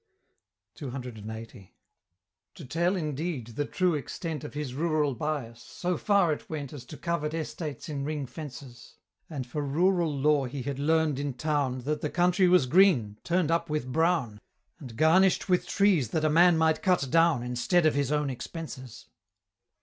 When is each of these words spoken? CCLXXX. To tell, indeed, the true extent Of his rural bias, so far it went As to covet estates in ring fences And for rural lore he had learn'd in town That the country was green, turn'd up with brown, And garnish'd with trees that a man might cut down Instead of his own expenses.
CCLXXX. 0.79 1.69
To 2.55 2.65
tell, 2.65 2.95
indeed, 2.95 3.49
the 3.49 3.65
true 3.65 3.93
extent 3.93 4.43
Of 4.43 4.55
his 4.55 4.73
rural 4.73 5.13
bias, 5.13 5.61
so 5.61 5.95
far 5.95 6.33
it 6.33 6.49
went 6.49 6.73
As 6.73 6.85
to 6.85 6.97
covet 6.97 7.35
estates 7.35 7.87
in 7.87 8.03
ring 8.03 8.25
fences 8.25 8.95
And 9.29 9.45
for 9.45 9.63
rural 9.63 10.11
lore 10.11 10.47
he 10.47 10.63
had 10.63 10.79
learn'd 10.79 11.19
in 11.19 11.35
town 11.35 11.81
That 11.81 12.01
the 12.01 12.09
country 12.09 12.47
was 12.47 12.65
green, 12.65 13.17
turn'd 13.23 13.51
up 13.51 13.69
with 13.69 13.91
brown, 13.91 14.41
And 14.79 14.97
garnish'd 14.97 15.45
with 15.47 15.67
trees 15.67 16.09
that 16.09 16.25
a 16.25 16.29
man 16.31 16.57
might 16.57 16.81
cut 16.81 17.07
down 17.11 17.43
Instead 17.43 17.85
of 17.85 17.93
his 17.93 18.11
own 18.11 18.31
expenses. 18.31 19.05